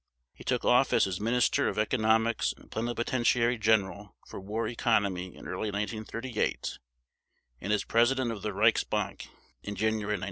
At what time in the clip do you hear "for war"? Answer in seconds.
4.25-4.67